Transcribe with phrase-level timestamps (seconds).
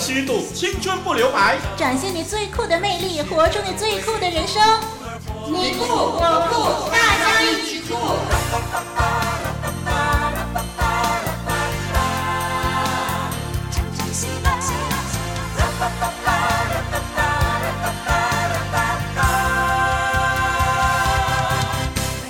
[0.00, 4.62] 虚度，青春不留白，展现你最酷的魅力，活出你最酷的人生。
[5.46, 7.94] 你酷我酷，大家一起酷！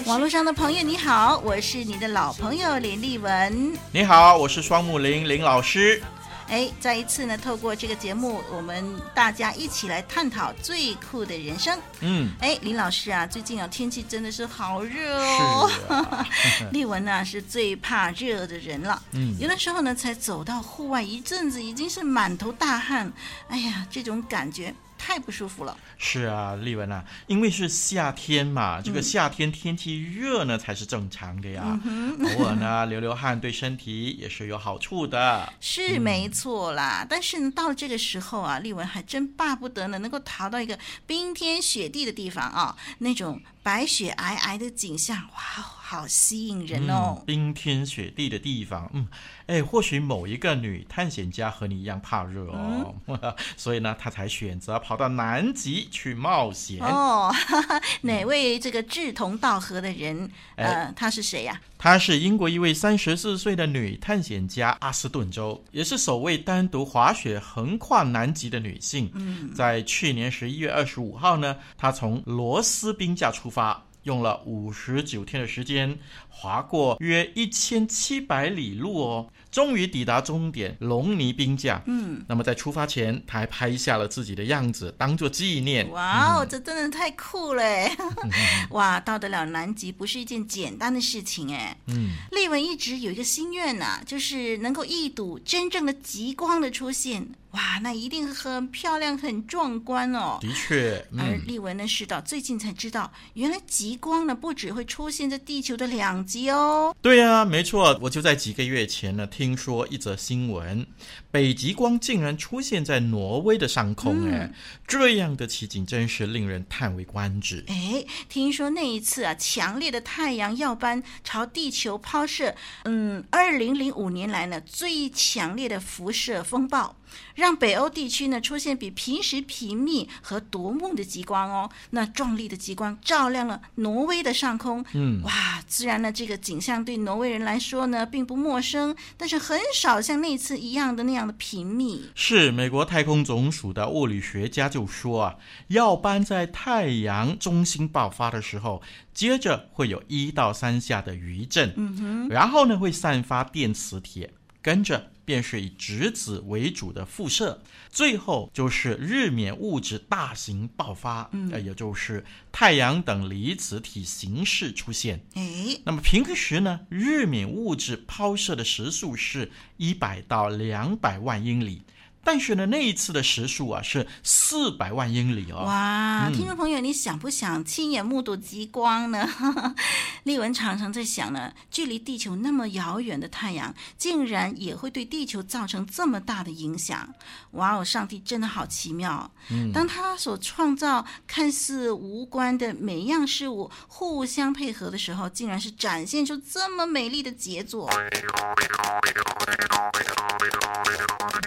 [0.06, 3.72] 网络上的朋友你好，我是你的老朋友林丽文。
[3.92, 6.02] 你好，我是双木林林老师。
[6.50, 11.78] 哎，再一次呢，透过这个节目，我们大家一起来探讨最酷的人生。
[12.00, 15.70] 嗯，哎，林老师啊，最近啊，天气真的是好热哦。
[16.72, 19.00] 丽文呢，是最怕热的人了。
[19.12, 23.12] 嗯，有的时候呢，才走到户外一阵子，已经是满头大汗。
[23.46, 24.74] 哎呀，这种感觉。
[25.02, 25.74] 太不舒服了。
[25.96, 31.80] 是啊，丽文啊，因为是夏天嘛，嗯、这个夏天天气热呢才是正常的呀。
[31.84, 35.50] 嗯、偶尔呢 流流汗对身体也是有好处的。
[35.58, 47.16] 是没错啦，嗯、但是呢，到了这个时候啊，丽文还真巴不得呢能够逃到一个冰天雪地的地方啊，那种白雪皑皑的景象，哇，好吸引人哦。
[47.18, 49.06] 嗯、冰天雪地的地方，嗯，
[49.46, 54.78] 哎，或许某一个女探险家和你一样怕热哦，嗯、 所以呢，她才选择。
[54.78, 57.30] 跑到南极去冒险哦，
[58.02, 60.30] 哪位这个志同道合的人？
[60.56, 61.69] 呃，哎、他是谁呀、啊？
[61.82, 69.10] 她是英国一位三十四岁的女探险家阿斯顿州，也是首位单独滑雪横跨南极的女性。
[69.14, 79.30] 嗯，在去年十一月二十五号呢，她从罗斯冰架出发，用了五十九天的时间，滑过约一千七百里路哦。
[79.50, 81.82] 终于抵达终点龙尼冰架。
[81.86, 85.90] 嗯，那么在出发前，他还拍下了自己的样子，当做纪念。
[85.90, 87.62] 哇哦，嗯、这真的太酷了！
[88.70, 91.76] 哇，到得了南极不是一件简单的事情哎。
[91.86, 97.28] 嗯，丽文一直有一个心愿呐、啊，就是能够一睹真正的极光的出现。
[97.50, 100.38] 哇，那一定很漂亮、很壮观哦。
[100.40, 106.94] 的确，嗯、而丽文呢是到最近才知道，原来极光呢不只会出现在地球的两极哦。
[107.02, 109.26] 对呀、啊，没错，我就在几个月前呢。
[109.39, 110.86] 听说一则新闻，
[111.30, 114.54] 北极光竟然出现在挪威的上空，哎、嗯，
[114.86, 117.64] 这样的奇景真是令人叹为观止。
[117.68, 126.96] 哎，听说那一次啊，强烈的太阳耀斑朝地球抛射，嗯，二零零五年来呢最强烈的辐射风暴。
[127.34, 134.84] 让北欧地区呢出现比平时频密和夺目的极光哦，那壮丽的极光照亮了挪威的上空。
[134.92, 142.10] 嗯，哇，自然呢这个景象对挪威人来说呢并不陌生，但是很少像那次一样的那样的频密。
[142.14, 145.36] 是美国太空总署的物理学家就说啊，
[145.68, 148.82] 耀斑在太阳中心爆发的时候，
[149.12, 154.32] 接着会有一到三下的余震，嗯哼，然后呢会散发电磁铁，
[154.62, 155.09] 跟着。
[155.24, 165.24] 便是以质子为主的辐射，最后就是日冕物质大型爆发，嗯，也就是太阳等离子体形式出现。
[165.34, 171.82] 哎，那么平时呢，日冕物质抛射的时速是一百到两百万英里。
[172.22, 175.64] 但是呢，那一次的时速啊是四百万英里哦！
[175.64, 179.28] 哇，嗯、听众朋友，你想不想亲眼目睹极光呢？
[180.24, 187.14] 丽文常常在想呢，距离地球那么遥远的太阳，竟然也会对地球造成这么大的影响。
[187.52, 189.30] 哇哦，上帝真的好奇妙！
[189.50, 197.90] 嗯，当他所创造看似无关的每样事物互相配合的时候，竟然是展现出这么美丽的杰作。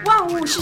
[0.05, 0.61] 万物是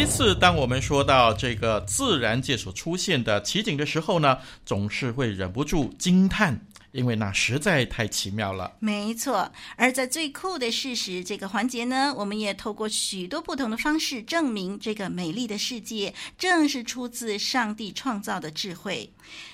[0.00, 6.58] 每一次，当我们说到这个自然界所出现的奇景的时候呢，总是会忍不住惊叹，
[6.92, 8.72] 因为那实在太奇妙了。
[8.78, 19.12] 没错，而在最酷的事实这个环节呢，我们也透过许多不同的方式证明，这个美丽的世界正是出自上帝创造的智慧。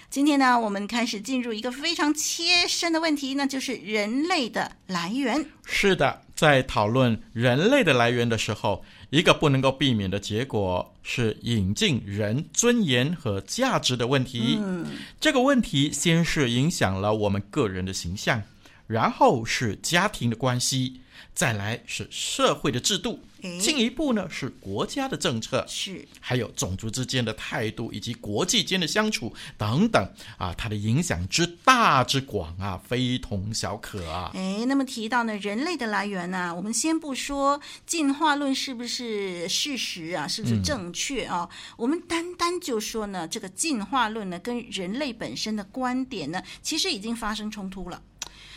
[0.09, 5.45] 今天呢，我们开始进入一个非常切身的问题，那就是人类的来源。
[5.65, 14.59] 是的，在讨论人类的来源的时候，一个不能够避免的结果是引进人尊严和价值的问题。
[14.61, 14.85] 嗯，
[15.21, 18.43] 这个问题先是影响了我们个人的形象，
[18.87, 21.01] 然后是家庭的关系，
[21.35, 23.21] 再来是社会的制度，
[23.61, 30.09] 进一步呢是国家的政策，是还有种族之间的态度以及国际间的相处等等
[30.39, 34.31] 啊，它的影响之大之广啊，非同小可啊。
[34.35, 41.49] 哎，那么提到呢，人类的来源呢、啊，我们先不说进化论是不是事实啊，是不是正确啊？
[41.51, 48.03] 嗯、我们单单就说呢，这个进化论呢，跟人类本身的观点呢，其实已经发生冲突了。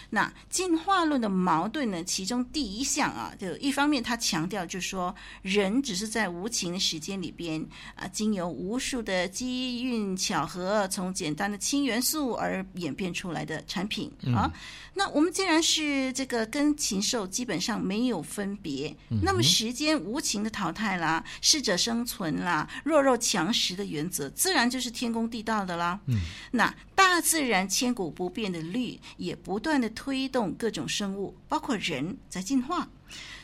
[0.10, 2.04] 那进化论的矛盾呢？
[2.04, 5.14] 其中第一项啊，就一方面他强调，就是说
[5.44, 7.64] 人只是在无情的时间里边
[7.94, 14.50] 啊，经由无数的机运巧合，从简单的氢元素而演变出来的产品啊。
[14.52, 14.60] 嗯、
[14.96, 26.00] 那我们既然是这个跟禽兽基本上没有分别，嗯、那么时间无情的淘汰啦，适者生存啦，弱肉强食的原则，自然就是天公地道的啦。
[26.08, 26.20] 嗯，
[26.52, 29.88] 那大自然千古不变的律也不断的。
[30.00, 32.88] 推动各种生物，包括人在进化。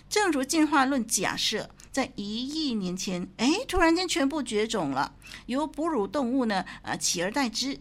[0.08, 5.14] 正如进化论假设，在一亿年前，哎，突然间全部绝种了，
[5.48, 7.78] 由哺乳动物呢，呃，取而代之。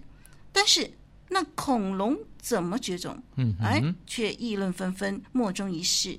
[0.51, 0.91] 但是
[1.29, 3.23] 那恐龙怎么绝种？
[3.37, 6.19] 嗯，哎，却议论纷纷，莫衷一是。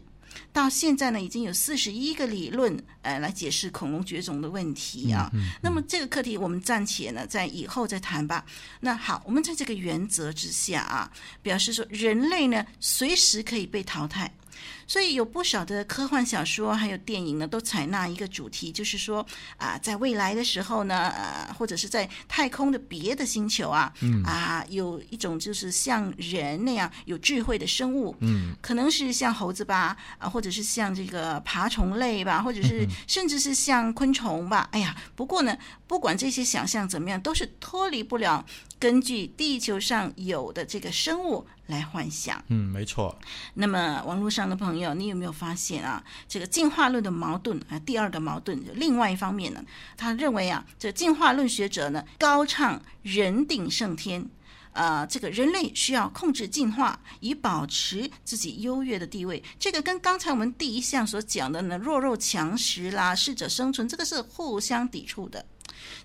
[0.51, 5.29] 到现在呢，已经有四十一个理论，呃，来解释恐龙绝种的问题啊。
[5.33, 8.45] 嗯嗯、那么这个课题我们暂且呢，在以后再谈吧。
[8.79, 11.11] 那好，我们在这个原则之下啊，
[11.41, 14.31] 表示说人类呢，随时可以被淘汰。
[14.87, 19.25] 所以有不少的科幻小说还有电影呢，都采纳一个主题，就是说
[19.57, 34.69] 啊，在未来的时候呢，呃，或者是在太空的别的星球啊，嗯、啊，有一种就是像人那样有智慧的生物，嗯，可能是像猴子吧，啊，或者是像这个爬虫类吧，或者是甚至是像昆虫吧。
[34.71, 35.57] 哎呀，不过呢，
[35.87, 38.45] 不管这些想象怎么样，都是脱离不了
[38.77, 42.43] 根据地球上有的这个生物来幻想。
[42.49, 43.17] 嗯，没错。
[43.55, 44.74] 那么网络上的朋友。
[44.75, 46.03] 朋友，你有没有发现啊？
[46.27, 49.63] 这个进化论的矛盾啊，第二个矛盾，另外一方面呢，
[49.95, 54.29] 他认为啊，这进化论学者呢高唱人定胜天，
[54.73, 59.41] 呃，这个人类需要控制进化，以保持自己优越的地位。
[59.57, 65.45] 这个跟刚才我们第一项所讲的呢，弱肉强食啦，适者生存，这个是互相抵触的。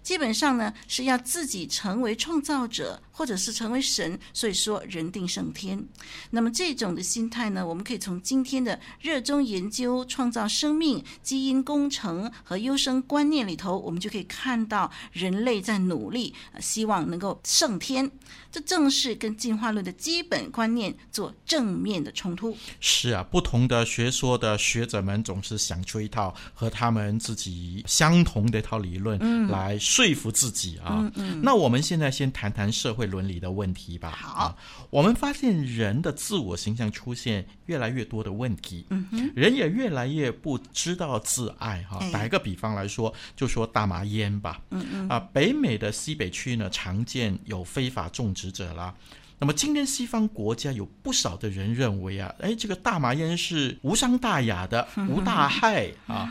[0.03, 5.83] 基本上呢，是要自己成为创造者，或者是成为神，所以说人定胜天。
[6.31, 18.11] 那么这种的心态呢，我们可以从今天的热衷研究创造生命、基因工程和优生观念里头，我们就可以看到人类在努力，希望能够胜天。
[18.53, 22.57] 这正是跟进化论的基本观念做正面的冲突。
[22.81, 30.99] 是啊，不同的学说的学者们总是想出一套和他们自己相同的一套理论，嗯，来说服自己啊。
[31.01, 31.41] 嗯嗯。
[31.43, 34.11] 那我们现在先谈谈社会伦理的问题吧。
[34.11, 34.57] 好，啊，
[34.91, 38.87] 我们发现人的自我形象出现越来越多的问题，
[39.35, 41.99] 人也越来越不知道自爱哈。
[42.13, 48.51] 打一个比方来说，就说大麻烟吧，嗯嗯，啊，北美的西北区呢，常见有非法种植。
[48.51, 48.93] 者啦，
[49.39, 56.29] 那么今天西方国家有不少的人认为啊，哎，这个大麻烟是无伤大雅的， 无大害啊。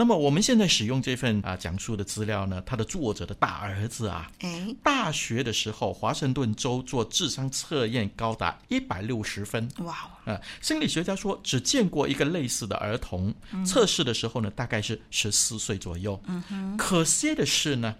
[0.00, 13.34] 那么我们现在使用这份啊讲述的资料呢，他的作者的大儿子啊，哎，大学的时候华盛顿州做智商测验高达一百六十分，哇，啊，心理学家说只见过一个类似的儿童，
[13.66, 16.18] 测试的时候呢，大概是十四岁左右。
[16.26, 17.94] 嗯哼，可惜的是呢，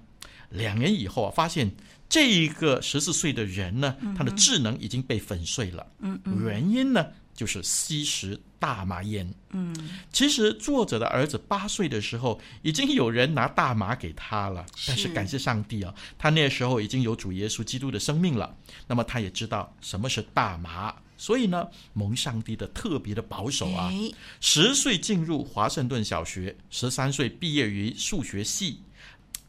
[0.49, 1.71] 两年以后啊，发现。
[2.09, 5.87] 这一个十四岁的人呢，他的智能已经被粉碎了。
[6.00, 7.07] 嗯嗯，原因呢，
[7.41, 9.27] 就是吸食大麻烟。
[9.53, 9.75] 嗯，
[10.13, 14.67] 其实作者的儿子八岁的时候，已经有人拿大麻给他了。
[14.87, 18.55] 但是感谢上帝啊，他那时候已经有主耶稣基督的生命了。
[18.87, 23.91] 那么他也知道什么是大麻，所以呢，蒙上帝的特别的保守啊。
[24.39, 28.83] 十岁进入华盛顿小学，十三岁毕业于数学系。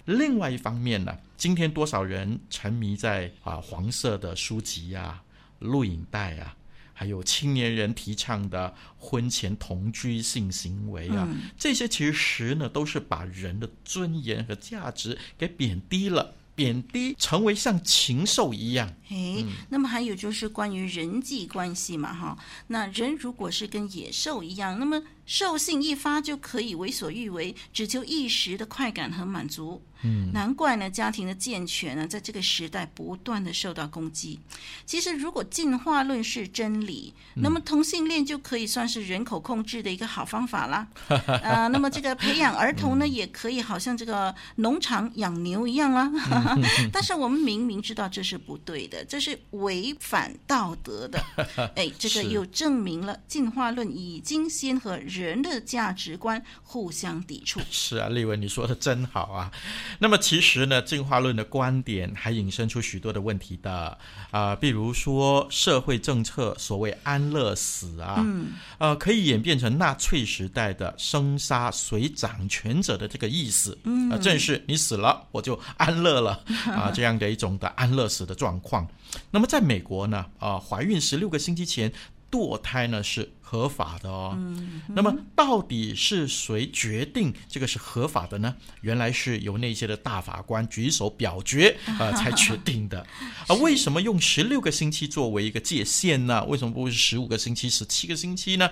[0.05, 5.21] 另外一方面呢，今天多少人沉迷在啊黄色的书籍啊、
[5.59, 6.55] 录影带啊，
[7.01, 16.35] 还有青年人提倡的婚前同居性行为啊，嗯、这些其实呢都是把人的尊严和价值给贬低了。
[16.53, 25.01] 贬低成为像禽兽一样，哎，那么还有就是关于人际关系嘛，哈，那人如果是跟野兽一样，那么
[25.31, 29.81] 兽性一发就可以为所欲为，只求一时的快感和满足。
[30.03, 34.37] 嗯，难怪呢，家庭的健全呢，在这个时代不断的受到攻击。
[34.83, 40.87] 其实，如果进化论是真理，那么同性恋就可以算是人口控制的一个好方法啦。
[41.07, 46.11] 啊、呃，那么这个培养儿童呢，也可以好像这个农场养牛一样啦。
[46.91, 51.23] 但是我们明明知道这是不对的，这是违反道德的。
[51.77, 57.59] 哎，这个又证明了进化论已经先和人的价值观互相抵触。
[57.69, 59.51] 是啊，丽文，你说的真好啊。
[59.99, 63.97] 那么其实呢，进化论的观点还引申出许多的问题的
[64.31, 76.31] 啊、呃，比如说社会政策所谓安乐死啊，嗯，呃，可以演变成纳粹时代的生杀随掌权者的这个意思，嗯、呃，正是你死了我就安乐了
[76.67, 78.87] 啊、呃，这样的一种的安乐死的状况。
[79.29, 81.91] 那么在美国呢，啊、呃，怀孕十六个星期前
[82.31, 88.55] 堕胎呢是合法的哦，嗯，那么到底是谁决定这个是合法的呢？
[88.79, 93.05] 原来是由那些的大法官举手表决啊、呃、 才决定的。
[93.47, 96.45] 啊，为什么用十六个星期作为一个界限呢？
[96.45, 98.69] 为什么不是十五个星期、十七个星期呢？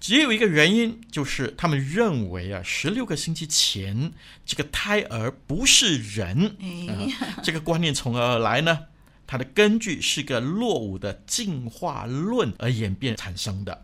[0.00, 4.12] 只有一个原因，就是他们认为啊，十六个星期前
[4.46, 6.56] 这个胎儿不是人，
[6.88, 7.06] 呃、
[7.42, 8.86] 这个观念从何而来呢？
[9.30, 13.82] 它的根据是个落伍的进化论而演变产生的。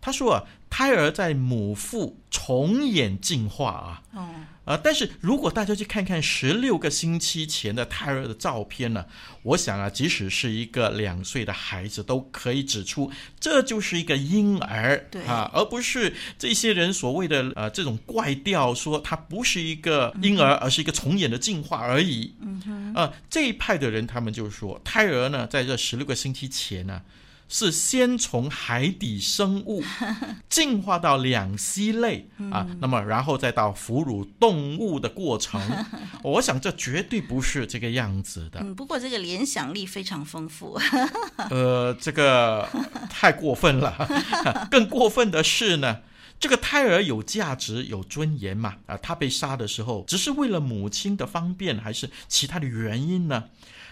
[0.00, 4.34] 他说啊，胎儿在母腹重演进化啊，哦，
[4.64, 9.06] 啊，但是如果大家去看看十六个星期前的胎儿的照片呢，
[9.42, 13.10] 我想啊，即使是一个两岁的孩子都可以指出，
[13.40, 22.34] 这就是一个婴儿，对啊，而不是这些人所谓的呃这种怪调，说他不是一个婴儿，而是一个重演的进化而已。
[22.40, 27.02] 嗯哼，啊，这一派的人他们就说，胎儿呢，在这十六个星期前呢。
[27.48, 29.82] 是先从海底生物
[30.48, 35.60] 进化到两栖类啊，那么然后再到哺乳动物的过程，
[36.24, 38.60] 我想这绝对不是这个样子的。
[38.60, 40.78] 嗯，不过这个联想力非常丰富。
[41.50, 42.68] 呃，这个
[43.08, 44.08] 太过分了。
[44.70, 45.98] 更过分的是呢，
[46.40, 48.74] 这个胎儿有价值、有尊严嘛？
[48.86, 53.44] 啊，他被杀的时候，只是为了母亲的方便，还是其他的原因呢？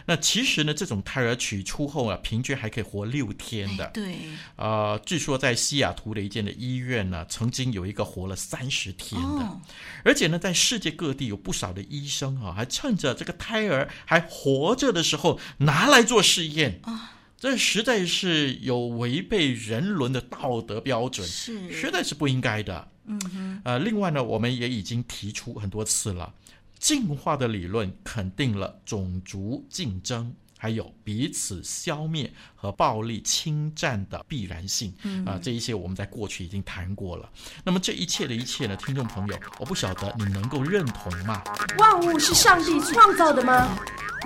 [0.06, 3.90] 那其实呢，这种胎儿取出后啊，平均还可以活六天的。
[3.94, 4.16] 对，
[4.56, 9.28] 呃，据说在西雅图的一间的医院呢，曾经有一个活了三十天的。
[9.28, 9.61] 哦。
[10.04, 16.80] 而且呢，在世界各地有不少的医生啊，还趁着这个胎儿还活着的时候拿来做试验。
[16.82, 17.00] 啊、哦，
[17.38, 22.88] 这实在是有违背人伦的道德标准，是，实在是不应该的。
[23.06, 23.61] 嗯哼。
[23.64, 26.32] 呃，另外呢，我们也已经提出很多次了。
[26.78, 34.95] 进化的理论肯定了种族竞争，还有彼此消灭和暴力侵占的必然性。
[35.02, 37.31] 嗯、啊，这一些我们在过去已经谈过了。
[37.64, 41.43] 那么这一切的一切呢，听众朋友，我不晓得你能够认同吗？
[41.78, 43.76] 万物是上帝创造的吗？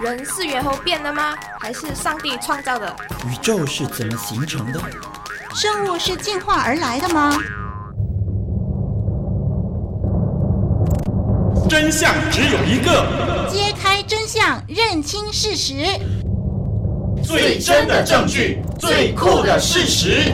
[0.02, 1.36] 人是猿猴变的吗？
[1.58, 2.96] 还是上帝创造的？
[3.26, 4.80] 宇宙是怎么形成的？
[5.54, 7.36] 生物是进化而来的吗？
[11.80, 15.76] 真相只有一个，揭开真相，认清事实，
[17.22, 20.32] 最真的证据，最酷的事实。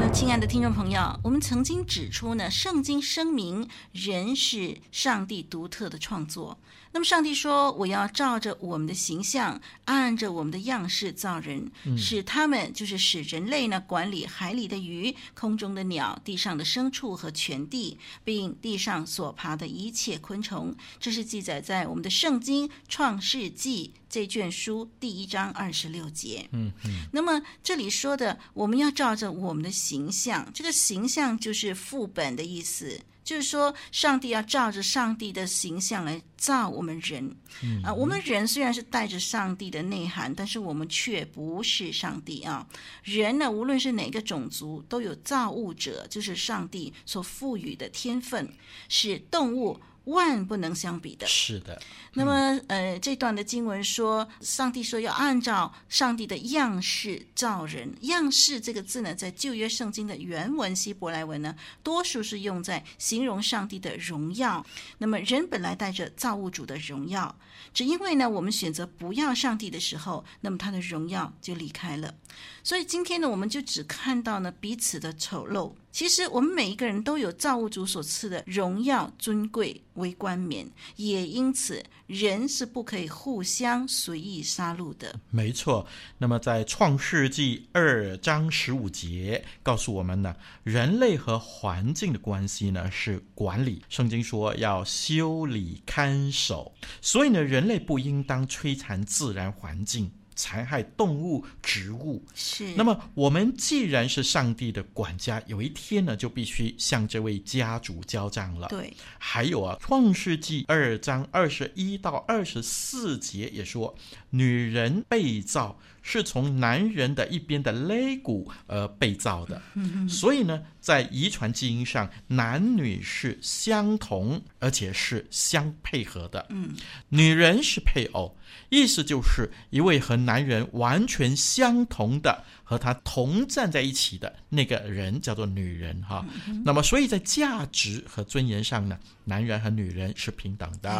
[0.00, 6.56] 那亲爱的听众朋友，我们曾经指出呢，圣经声明人是上帝独特的创作。
[6.96, 26.48] 那么上帝说：“我要照着我们的形象，按着我们的样式造人，使他们就是使人类呢管理海里的鱼、空中的鸟、地上的牲畜和全地，并地上所爬的一切昆虫。”这是记载在我们的圣经创世纪这卷书第一章二十六节。
[26.52, 27.02] 嗯嗯。
[27.12, 32.98] 那么这里说的，我们要照着我们的形象，这个形象就是副本的意思。
[33.26, 37.36] 就是说，上帝要照着上帝的形象来造我们人。
[37.64, 42.64] 嗯、啊，我们人虽然是带着上帝的内涵，但是我们却不是上帝啊。
[43.02, 48.48] 人呢，无论是哪个种族，都有造物者，就是上帝所赋予的天分，
[48.88, 49.80] 是动物。
[50.06, 51.26] 万不能相比的。
[51.28, 51.80] 是的。
[52.12, 57.94] 那么，呃，这段的经文说，上帝说要按照上帝的样式造人。
[58.02, 64.64] 样式这个字呢，在旧约圣经的原文希伯来文呢，多数是用在形容上帝的荣耀。
[64.98, 67.36] 那么，人本来带着造物主的荣耀，
[67.74, 72.14] 只因为呢，我们选择不要上帝的时候，那么他的荣耀就离开了。
[72.62, 75.74] 所以今天呢，我们就只看到呢彼此的丑陋。
[75.96, 85.18] 其实我们每一个人都有造物主所赐的荣耀、尊贵为冠冕，也因此人是不可以互相随意杀戮的。
[85.30, 85.86] 没错。
[86.18, 93.80] 那么在创世纪二章十五节告诉我们呢，人类和环境的关系呢是管理。
[93.88, 100.10] 圣经说要修理看守，所以呢，人类不应当摧残自然环境。
[100.36, 102.74] 残害动物、植物是。
[102.76, 108.68] 那么，我们既然是上帝的管家，有一天呢，就必须向这位家主交账了。
[108.68, 108.92] 对。
[109.18, 113.96] 还有啊，《创世纪》二章二十一到二十四节也说，
[114.30, 119.60] 女人被造是从男人的一边的肋骨而被造的。
[119.74, 120.08] 嗯。
[120.08, 126.46] 所以呢，在遗传基因上，男女是相同，而且是相配合的。
[126.50, 126.76] 嗯。
[127.08, 128.36] 女人是配偶。
[128.68, 136.24] 意思就是一位和男人完全相同的，和他同站在一起的那个人叫做女人哈。
[136.48, 140.90] 嗯、那么，所以在价值和尊严上呢，男人和女人是平等的。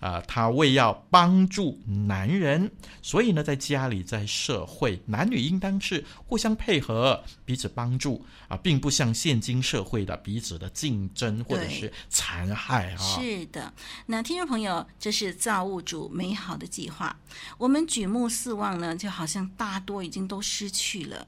[0.00, 2.70] 啊、他为要帮助男人，
[3.02, 12.98] 所以呢，在家里在社会，男女应当是互相配合，彼此帮助啊，并不像现今社会的彼此的竞争或者是残害啊。
[12.98, 13.72] 是的，
[14.06, 17.16] 那听众朋友，这是造物主美好的计划。
[17.56, 21.24] 我们举目四望呢，就好像大多已经都失去了。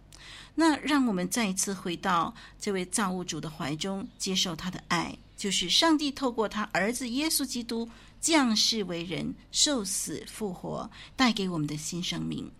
[0.56, 7.88] 那让我们再一次回到这位造物主的怀中，接受他的爱，就是上帝透过他儿子耶稣基督
[8.20, 12.50] 降世为人，受死复活，带给我们的新生命。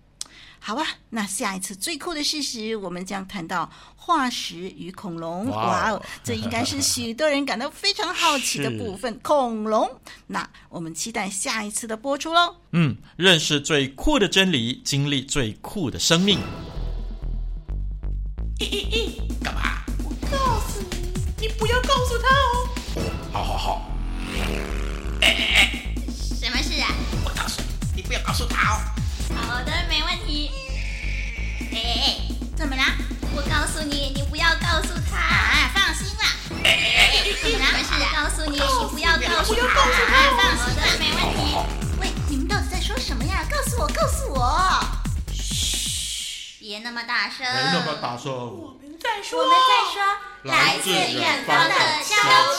[0.67, 5.51] 好吧，那下一次最酷的事实，我们将谈到化石与恐龙。
[5.51, 9.87] 哇哦，这应该是许多人感到非常好奇的部分——恐龙。
[10.27, 12.57] 那我们期待下一次的播出喽。
[12.71, 16.39] 嗯，认识最酷的真理，经历最酷的生命。
[18.59, 19.85] 咦咦咦，干嘛？
[19.99, 23.05] 我告诉你，你不要告诉他哦。
[23.31, 23.91] 好好好。
[25.21, 26.89] 哎哎哎，什么事啊？
[27.23, 27.61] 我告诉
[27.95, 28.94] 你，你不要告诉他哦。
[29.37, 30.51] 好的，没问题。
[31.73, 32.17] 哎哎哎，
[32.57, 32.95] 怎么啦？
[33.35, 35.17] 我告诉你，你不要告诉他。
[35.17, 36.25] 啊，放心啦。
[36.49, 37.65] 怎么了？
[37.73, 39.61] 没事，告诉你，你不要告诉他。
[39.61, 41.57] 啊，放心的，没问题。
[42.01, 43.45] 喂，你们到底在说什么呀？
[43.51, 44.81] 告诉我，告诉我。
[45.33, 47.39] 嘘，别那么大声。
[47.39, 48.33] 别那么大声。
[48.33, 50.03] 我们在说，我们在说，
[50.53, 51.75] 来自远方的
[52.05, 52.15] 悄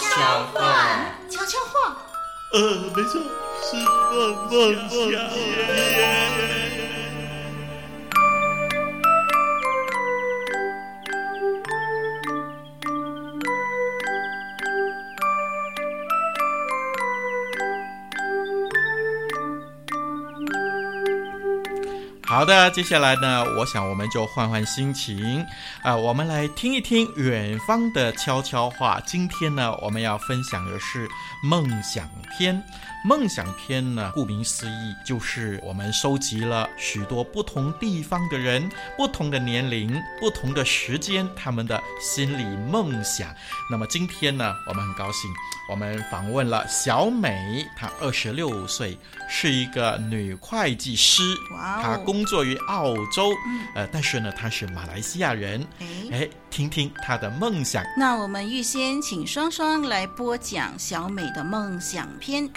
[0.10, 0.56] 悄话。
[1.30, 2.05] 悄悄话。
[2.56, 2.62] 呃，
[2.96, 3.20] 没错，
[3.62, 3.76] 是
[4.16, 4.16] 梦
[4.50, 5.14] 梦想。
[22.36, 25.42] 好的，接下来呢，我想我们就换换心情
[25.82, 29.02] 啊、我们来听一听远方的悄悄话。
[29.06, 31.08] 今天呢，我们要分享的是
[31.42, 32.62] 梦想篇。
[33.06, 43.32] 梦想篇呢，顾名思义，就是我们收集了许多不同地方的人、不同的年龄、不同的时间，他们的心理梦想。
[43.70, 45.30] 那么今天呢，我们很高兴，
[45.70, 48.98] 我们访问了小美，她二十六岁，
[49.30, 51.22] 是一个女会计师，
[51.84, 53.32] 她工作于澳洲，
[53.76, 55.64] 呃，但是呢，她是马来西亚人。
[56.12, 57.84] 哎，听听她的梦想。
[57.96, 62.50] 那我们预先请双双来播讲小美的梦想篇。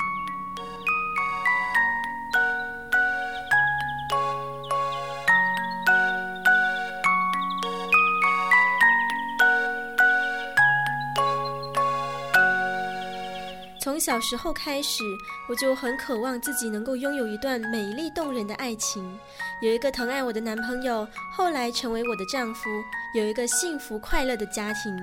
[13.99, 15.03] 从小时候开始，
[15.49, 19.19] 我就很渴望自己能够拥有一段美丽动人的爱情，
[19.61, 22.71] 有一个疼爱我的男朋友，后来成为我的丈夫，
[23.13, 24.97] 有一个幸福快乐的家庭。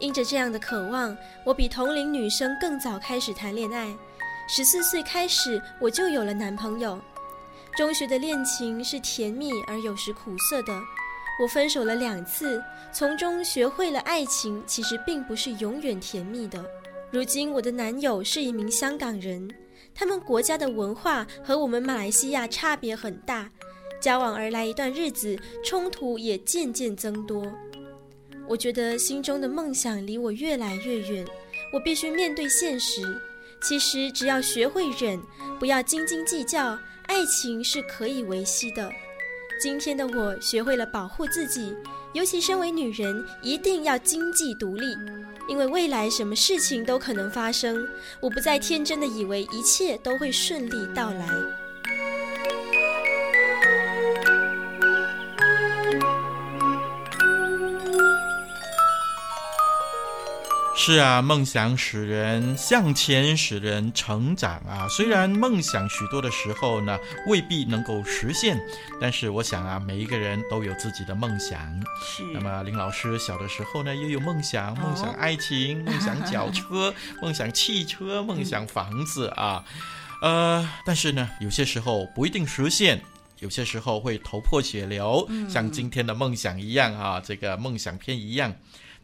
[0.00, 3.90] 因着这样的渴望，我比同龄女生更早开始谈恋爱。
[4.46, 7.00] 十四岁开始，我就有了男朋友。
[7.74, 10.78] 中学的恋情是甜蜜而有时苦涩的。
[11.42, 16.62] 我分手了两次，从中学会了爱情其实并不是永远甜蜜的。
[17.12, 19.50] 如今我的男友是一名香港人，
[19.92, 23.50] 他们国家的文化和我们马来西亚差别很大，
[24.00, 27.52] 交往而来一段日子，冲突也渐渐增多。
[28.46, 31.26] 我觉得心中的梦想离我越来越远，
[31.72, 33.02] 我必须面对现实。
[33.60, 35.20] 其实只要学会忍，
[35.58, 38.88] 不要斤斤计较，爱情是可以维系的。
[39.60, 41.74] 今天的我学会了保护自己，
[42.14, 44.86] 尤其身为女人，一定要经济独立。
[45.50, 47.84] 因为未来什么事情都可能发生，
[48.20, 51.28] 我不再天真的以为一切都会顺利到来。
[60.82, 64.88] 是啊，梦想使人向前，使人成长啊。
[64.88, 68.58] 虽然梦想许多的时候呢，未必能够实现，
[68.98, 71.60] 但是我想啊，每一个人都有自己的梦想。
[72.02, 72.22] 是。
[72.32, 79.62] 那么林老师小的时候呢，也有梦想，梦想爱情，梦想脚车，梦想汽车，梦想房子啊。
[80.22, 83.02] 呃，但是呢，有些时候不一定实现，
[83.40, 88.54] 有些时候会头破血流，像今天的梦想一样啊，这个梦想片一样。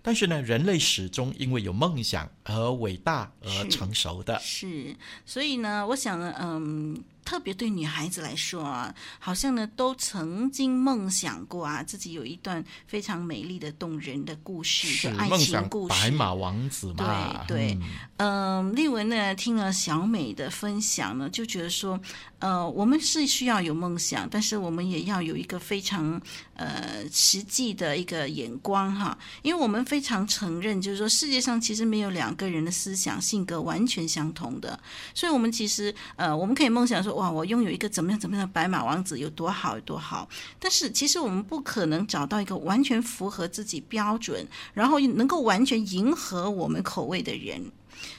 [0.07, 4.39] 但是呢，人类始终因为有梦想而伟大而成熟的。
[4.39, 7.03] 是，是，所以呢，我想呢，嗯。
[7.27, 15.95] 特别对女孩子来说啊，好像呢都曾经梦想过啊，自己有一段非常美丽的、动人的故事，是爱情故事。
[15.95, 17.79] 白马王子嘛，对对，
[18.19, 22.01] 嗯，丽、呃、文呢听了小美的分享呢，就觉得说，
[22.39, 26.21] 呃，我们是需要有梦想，但是我们也要有一个非常
[26.55, 34.79] 呃实际的一个眼光哈，因为我们非常承认，就是说世界上其实没有两个人的思想性格完全相同的，
[35.13, 37.16] 所以我们其实呃，我们可以梦想说。
[37.17, 37.31] 哇！
[37.31, 40.29] 我拥有一个怎么样怎么样的白马王子有多好有多好？
[40.59, 47.73] 但是其实我们不可能找到一个完全符合自己标准，然后能够完全迎合我们口味的人。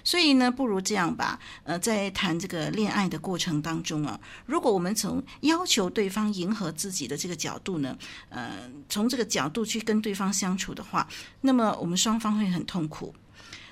[0.03, 1.39] 所以呢，不如这样吧。
[1.63, 7.95] 呃，在谈这个恋爱的过程当中啊，如果我们从要求对方迎合自己的这个角度呢，
[8.29, 11.07] 呃，从这个角度去跟对方相处的话，
[11.41, 13.13] 那么我们双方会很痛苦。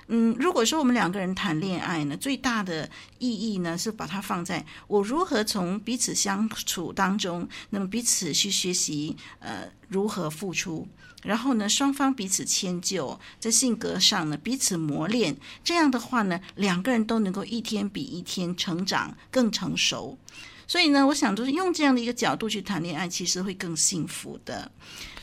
[0.07, 2.87] 嗯，如果说我们两个人谈恋爱呢，最大的
[3.17, 10.87] 意义呢是把它放在我如何从彼此相处当中，那么彼此去学习，呃，如何付出，
[11.23, 20.17] 然后呢，双方彼此迁就，在性格上呢彼此磨练，这样的话呢，两个人都能够一天比一天成长更成熟。
[20.67, 24.71] 所以呢，我想就是用这样的一个角度去谈恋爱，其实会更幸福的。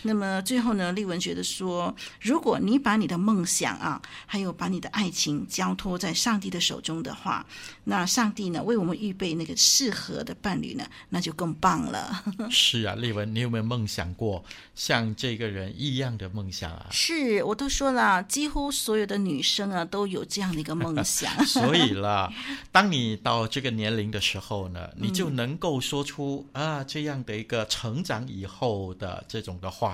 [0.02, 7.46] 那么最后呢，丽文觉得说，如果你把你的梦想啊，还有把你的爱情交托在上帝的手中的话，
[7.84, 12.24] 那上帝呢为我们预备那个适合的伴侣呢，那就更棒了。
[12.50, 16.88] 是啊，丽文，你有没有梦想过像这个人一样的梦想啊？
[16.90, 21.32] 是，我都说了，几乎所有的女生啊都有这样的一个梦想。
[21.46, 22.32] 所以啦，
[22.72, 29.91] 当你到这个年龄的时候呢，你就能够说出、嗯、啊这样的一个成长以后的这种的话。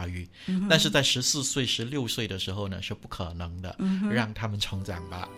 [0.68, 3.74] 但是在十四岁、十六岁的时候呢，是不可能的。
[3.78, 5.28] 嗯、让他们成长吧。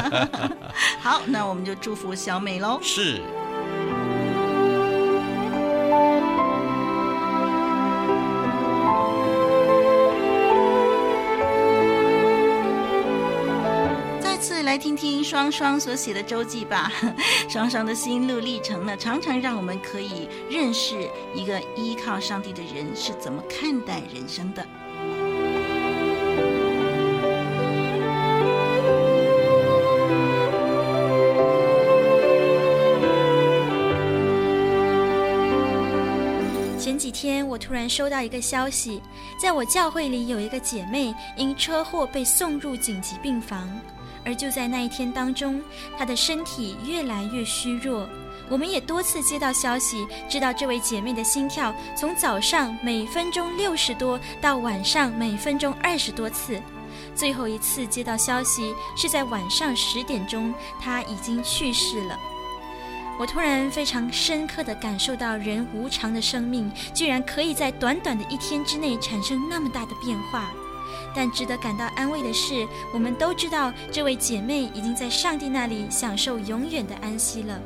[1.00, 2.80] 好，那我们就祝福小美喽。
[2.82, 3.20] 是。
[14.98, 16.90] 听双双所写的周记吧。
[17.48, 24.66] 双双的心路历程呢，常常让我们可以认识一个依靠上帝的人是怎么看待人生的。
[36.76, 39.00] 前几天我突然收到一个消息，
[39.40, 43.68] 在我教会里有一个姐妹因车祸被送入紧急病房。
[44.28, 45.58] 而就在那一天当中，
[45.96, 48.06] 她的身体越来越虚弱。
[48.50, 56.60] 我们也多次接到消息，知道这位姐妹的心跳从早上每分钟六十多，到晚上每分钟二十多次。
[57.14, 62.18] 最后一次接到消息是在晚上十点钟，她已经去世了。
[63.18, 70.50] 我突然非常深刻地感受到，人无常的生命居然可以在短短的一天之内产生那么大的变化。
[71.14, 77.60] 但值得感到安慰的是，我们都知道这位姐妹已经在上帝那里享受永远的安息了。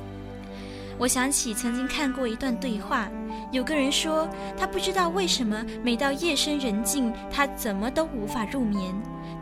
[0.99, 3.09] 我想起曾经看过一段对话，
[3.51, 8.95] 有个人说他不知道为什么每到夜深人静，他怎么都无法入眠，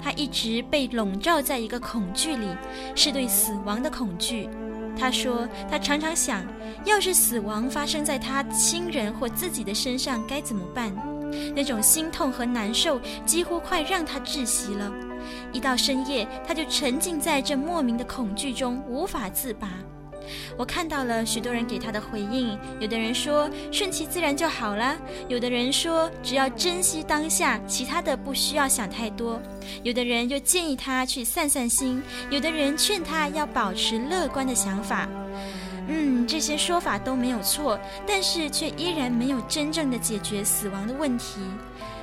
[0.03, 2.47] 他一直被笼罩在一个恐惧里，
[2.95, 4.49] 是对死亡的恐惧。
[4.99, 6.43] 他说他常常想，
[6.85, 10.93] 要是死亡发生在他亲人或自己的身上，该怎么办？
[11.55, 14.91] 那种心痛和难受几乎快让他窒息了。
[15.53, 19.69] 一到深夜，他就沉浸在这莫名的恐惧中，无法自拔。
[20.57, 24.97] 我看到了许多人给他的回应，有的人说顺其自然就好了，
[25.29, 29.41] 有的人说只要珍惜当下，其他的不需要想太多。
[29.83, 35.09] 有的人又建议他去散散心，有的人劝他要保持乐观的想法。
[35.93, 37.77] 嗯，这些说法都没有错，
[38.07, 41.41] 但是却依然没有真正的解决死亡的问题。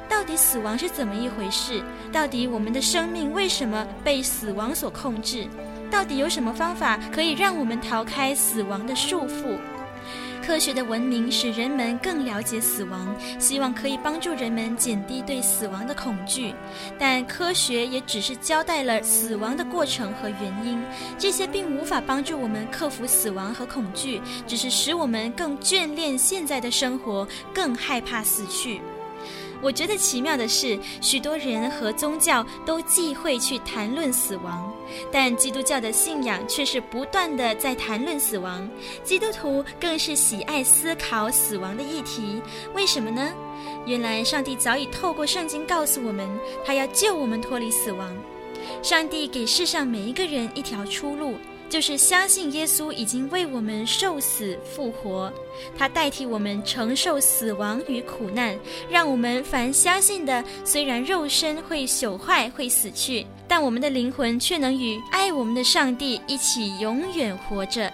[0.10, 1.82] 到底死亡是怎么一回事？
[2.12, 5.48] 到底我们的生命为什么被死亡所控制？
[5.90, 9.58] 到底有什么方法可以让我们逃开死亡的束缚？
[10.48, 16.56] 科学的文明使人们更了解死亡，希望可以帮助人们减低对死亡的恐惧。
[16.98, 20.82] 但科学也只是交代了死亡的过程和原因，
[21.18, 28.80] 这些并无法帮助我们克服死亡和恐惧，只是使我们更眷恋现在的生活，更害怕死去。
[29.62, 34.72] 我觉得奇妙的是，许多人和宗教都忌讳去谈论死亡，
[35.12, 38.70] 但基督教的信仰却是不断地在谈论死亡。
[39.04, 42.42] 基督徒更是喜爱思考死亡的议题。
[42.76, 43.34] 为什么呢？
[43.86, 46.28] 原来上帝早已透过圣经告诉我们，
[46.66, 48.16] 他要救我们脱离死亡。
[48.84, 51.36] 上帝给世上每一个人一条出路。
[51.70, 55.32] 就是相信耶稣已经为我们受死复活，
[55.78, 58.58] 他代替我们承受死亡与苦难，
[58.90, 67.92] 让我们凡相信的，虽然肉身会朽坏、会死去，但我们的灵魂却能与爱我们的上帝一起永远活着。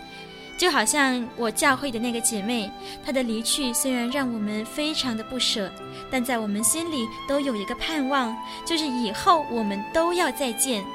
[0.56, 2.70] 就好像我教会的那个姐妹，
[3.04, 5.70] 她的离去虽然让我们非常的不舍，
[6.12, 8.34] 但在我们心里都有一个盼望，
[8.64, 10.86] 就是以后我们都要再见。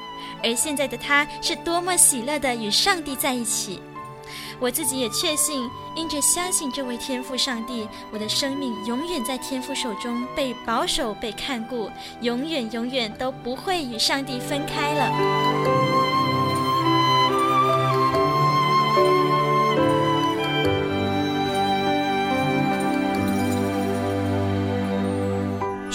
[0.43, 3.81] 而现在的他是多么喜乐的与上帝在一起，
[4.59, 11.89] 我自己也确信，因着相信这位天赋上帝，我的生命永远在天赋手中被保守、被看顾，
[12.21, 15.78] 永远永远都不会与上帝分开了。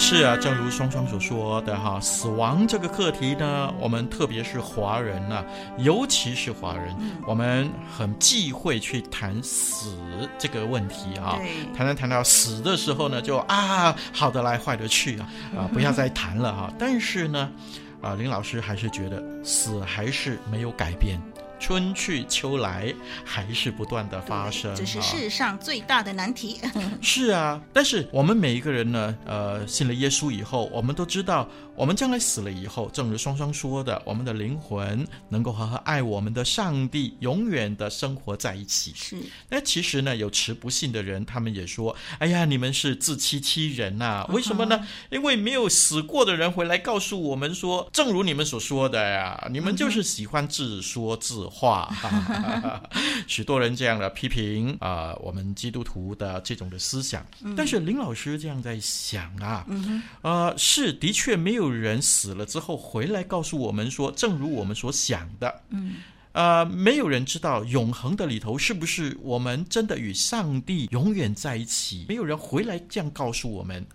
[0.07, 5.45] 是啊，正如双双所说的哈，死亡这个课题呢，我们特别是华人呐、啊，
[5.79, 9.97] 尤其是华人，嗯、我们很忌讳去谈死
[10.37, 11.39] 这个问题啊。
[11.75, 16.71] 谈谈谈到死的时候呢，就啊，好的来，坏的去啊，啊， 不要再谈了哈。
[16.77, 17.49] 但是呢，
[17.99, 21.19] 啊，林老师还是觉得死还是没有改变。
[21.65, 26.61] 春去秋来，还是不断的发生，这是世上最大的难题。
[27.01, 38.93] 是啊，但是我们每一个人呢，呃，信了耶稣以后，我们都知道，我们将来死了以后，正如双双说的，我们的灵魂能够和爱我们的上帝永远的生活在一起。
[38.95, 39.17] 是。
[39.49, 44.25] 那其实呢，有持不信的人，他们也说：“哎呀，你们是自欺欺人呐、啊！
[44.29, 44.85] 为什么呢？
[45.09, 51.54] 因为没有死过的人回来告诉我们说，正如你们所说的呀，你们就是喜欢自说自话。
[51.55, 52.81] 哈哈”
[53.27, 57.25] 许多人这样的批评啊、呃，我们基督徒的这种的思想。
[57.55, 59.65] 但是林老师这样在想啊，
[60.21, 65.61] 呃，是的确没有人死了之后回来告诉我们说，正如我们所想的。
[65.69, 65.95] 嗯。
[66.33, 73.87] 呃，没有人知道永恒的里头是不是我们真的与上帝永远在一起，没有人回来这样告诉我们。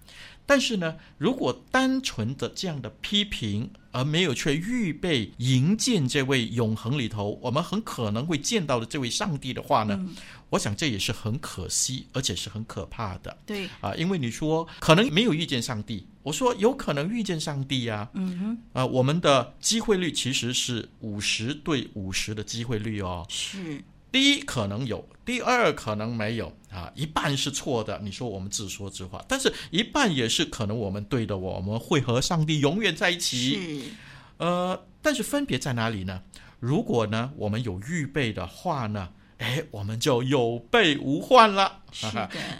[0.50, 10.12] 但是呢，如果单纯的这样的批评，而没有去预备迎接这位永恒里头我们很可能会见到的这位上帝的话呢，嗯、
[10.48, 13.38] 我想这也是很可惜，而且是很可怕的。
[13.46, 18.10] 对啊，因为你说可能没有遇见上帝，我说有可能遇见上帝呀、啊。
[18.14, 23.24] 嗯哼，啊，我们的机会率其实是五十对五十的机会率哦。
[23.28, 23.84] 是。
[24.12, 28.00] 第一可能有，第二可能没有啊，一半是错的。
[28.02, 33.54] 你说我们自说自话，但是一半也是可能我们对的，我们会和上帝永远在一起。
[33.54, 33.90] 是，
[34.38, 36.22] 呃，但是分别在哪里呢？
[36.58, 41.78] 如果呢，我们有预备的话呢，哎，我们就有备无患了。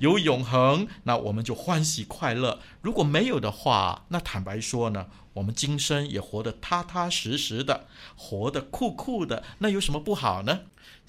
[0.01, 2.61] 有永恒，那我们就欢喜快乐。
[2.81, 7.87] 如果没有的话，那坦白说呢，我们今生也活得踏踏实实的，
[8.17, 10.61] 活得酷酷的，那有什么不好呢？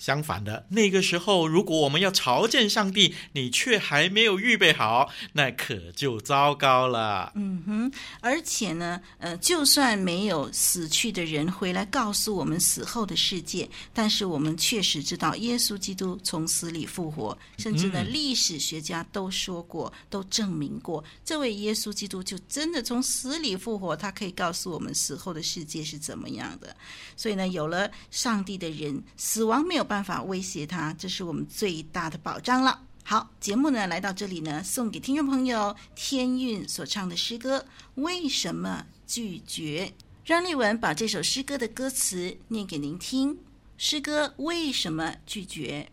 [0.02, 7.32] 相反的，那个时候，如果我们要朝见上帝，你却还没有预备好，那可就糟糕了。
[7.36, 26.76] 嗯哼，而且呢，呃，就算没有死去的人回来告诉我们死后的世界，但是我们确实知道耶稣基督从死里复活，甚至呢，历史学家都说过，都证明过，这位耶稣基督就真的从死里复活，他可以告诉我们死后的世界是怎么样的。
[27.16, 32.82] 所以呢，有了上帝的人，死亡没有办法威胁他，这是我们最大的保障了。
[33.04, 37.60] 好，节目呢来到这里呢，送给听众朋友天韵所唱的诗歌
[37.95, 39.91] 《为什么拒绝》。
[40.23, 43.38] 让丽文把这首诗歌的歌词念给您听。
[43.77, 45.89] 诗歌为什么拒绝？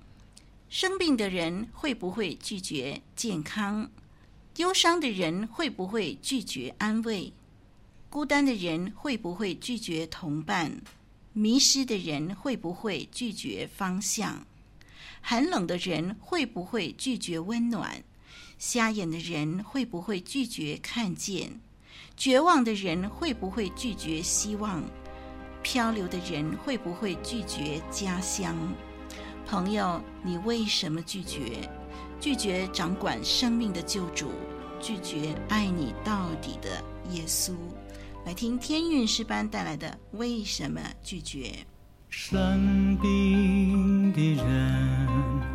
[0.68, 3.90] 生病的人会不会拒绝健康？
[4.58, 7.32] 忧伤的人会不会拒绝安慰？
[8.08, 10.80] 孤单的人会不会拒绝同伴？
[11.40, 14.44] 迷失的人会不会拒绝方向？
[15.20, 18.02] 寒冷的人会不会拒绝温暖？
[18.58, 21.60] 瞎眼的人会不会拒绝看见？
[22.16, 24.82] 绝望的人会不会拒绝希望？
[25.62, 28.56] 漂流的人会不会拒绝家乡？
[29.46, 31.70] 朋友，你为什么拒绝？
[32.18, 34.32] 拒绝掌管生命的救主，
[34.80, 37.54] 拒绝爱你到底的耶稣。
[38.28, 39.88] 来听天韵诗班带来的
[40.18, 41.44] 《为什么拒绝》。
[42.10, 44.86] 生病的人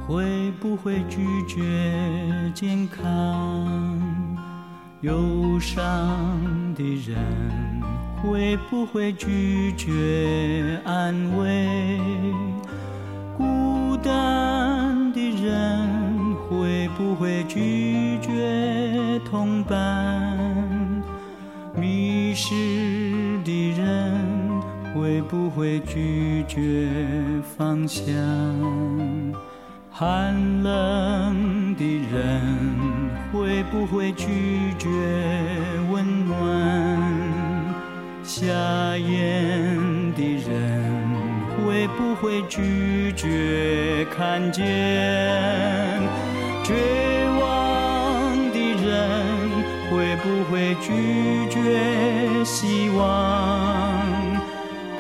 [0.08, 1.62] 会不会拒绝
[2.56, 4.28] 健康？
[5.02, 7.16] 忧伤的人
[8.24, 12.00] 会不会拒绝安慰？
[13.38, 20.23] 孤单的人会不会拒绝同伴？
[22.34, 22.56] 迷失
[23.46, 24.64] 的人。
[24.96, 26.88] 会不会拒绝
[27.56, 28.06] 方向？
[29.92, 32.42] 寒冷的人
[33.32, 34.90] 会不会拒绝
[35.92, 37.00] 温暖？
[38.24, 38.44] 瞎
[38.98, 39.78] 眼
[40.16, 40.92] 的人
[41.56, 44.64] 会不会拒绝看见？
[50.86, 53.02] 拒绝希望？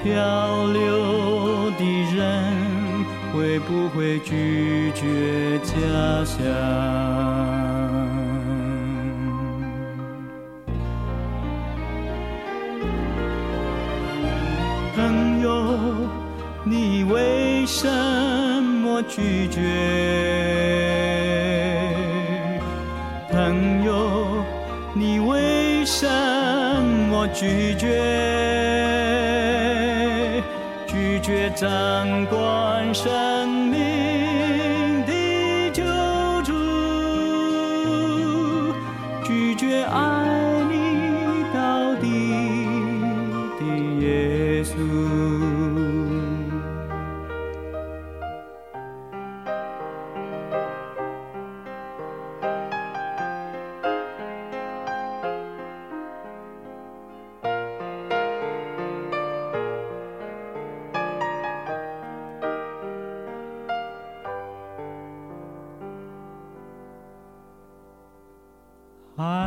[0.01, 0.11] 漂
[0.67, 1.81] 流的
[2.15, 2.23] 人
[3.33, 5.73] 会不会拒绝家
[6.23, 6.39] 乡？
[14.95, 15.49] 朋友，
[16.63, 17.87] 你为什
[18.81, 19.61] 么拒绝？
[27.27, 27.87] 拒绝
[30.87, 33.32] 拒绝站管山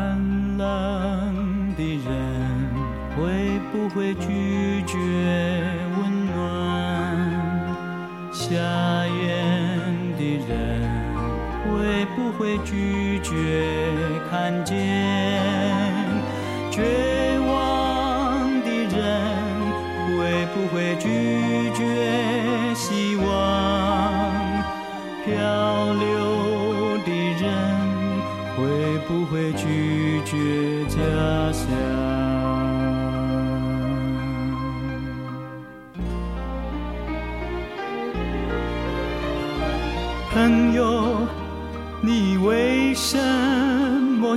[0.06, 2.06] 寒冷的人
[3.16, 4.94] 会不会拒绝
[5.98, 6.38] 温暖？
[8.32, 9.18] 瞎眼
[10.16, 10.50] 的人
[11.64, 13.30] 会不会拒绝
[14.30, 14.76] 看见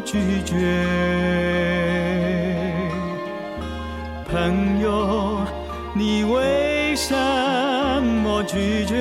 [0.06, 0.56] 拒绝？
[4.32, 5.42] 朋友，
[5.94, 7.16] 你为什
[8.24, 8.96] 么拒绝？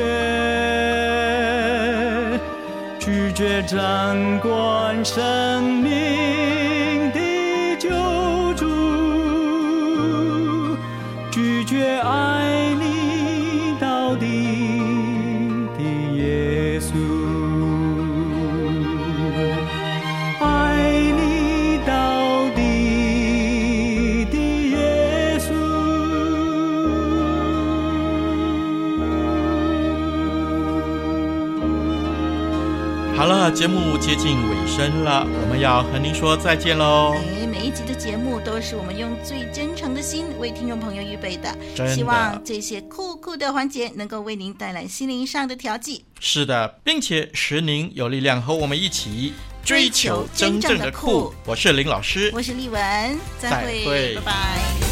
[2.98, 7.88] 拒绝掌管生命的救
[8.54, 8.66] 主，
[11.30, 13.17] 拒绝爱你
[33.50, 37.14] 节目接近尾声了，我们要和您说再见喽。
[37.14, 46.04] 哎，每一集的节目都是我们用最真诚的心为听众朋友预备的，的希望这些酷酷的环节能够为您带来心灵上的调剂。
[46.20, 49.32] 是的，并且使您有力量和我们一起
[49.64, 51.32] 追求真正的酷。
[51.46, 52.80] 我是林老师，我是丽文，
[53.38, 54.87] 再会拜拜。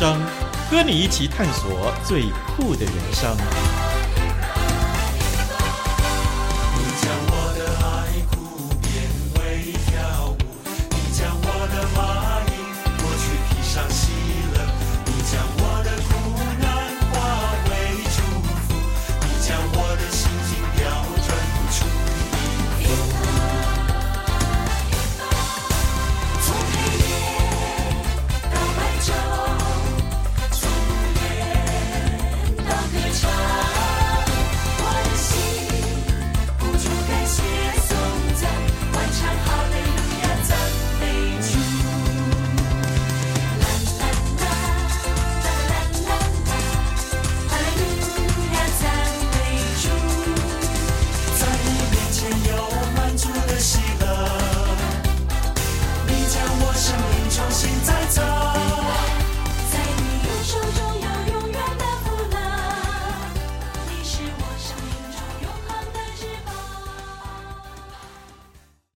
[0.00, 0.18] 生，
[0.70, 2.22] 和你一起探索最
[2.56, 3.36] 酷的人生。